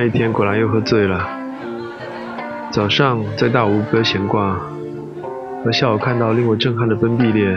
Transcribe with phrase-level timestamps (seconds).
[0.00, 1.28] 那一天果然又喝醉了。
[2.70, 4.58] 早上在大吴哥闲逛，
[5.62, 7.54] 和下午看到令我震撼的崩壁列。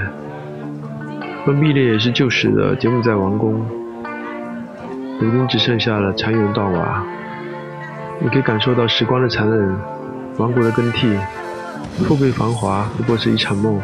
[1.46, 3.66] 崩壁列也是旧时的柬埔寨王宫，
[5.22, 7.02] 如今只剩下了残垣断瓦。
[8.20, 9.74] 你可以感受到时光的残忍，
[10.38, 11.18] 王国的更替，
[12.06, 13.80] 富贵繁华不过是一场梦。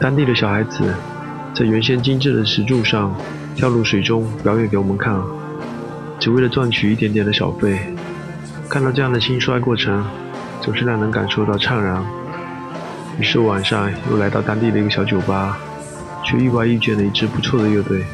[0.00, 0.94] 当地的小孩子
[1.52, 3.14] 在原先精致的石柱上
[3.54, 5.20] 跳入水中表演给我们看，
[6.18, 7.78] 只为了赚取一点点的小费。
[8.68, 10.04] 看到这样的兴衰过程，
[10.60, 12.04] 总是让人感受到怅然。
[13.18, 15.56] 于是晚上又来到当地的一个小酒吧，
[16.24, 18.04] 却意外遇见了一支不错的乐队。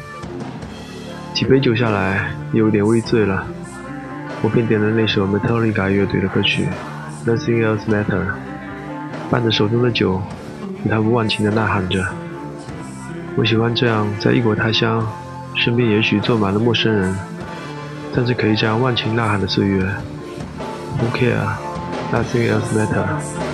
[1.33, 3.45] 几杯酒下来，也有点微醉了。
[4.41, 6.67] 我便点了那首 Metallica 乐队的歌曲
[7.27, 8.27] 《Nothing Else Matters》，
[9.31, 10.21] 伴着手中的酒，
[10.85, 12.05] 与他们忘情地呐喊着。
[13.35, 15.05] 我喜欢这样在异国他乡，
[15.55, 17.15] 身边也许坐满了陌生人，
[18.13, 19.83] 甚至可以将万顷呐喊的岁月。
[20.99, 21.57] Who care?
[22.11, 23.53] Nothing else matters.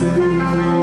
[0.00, 0.73] say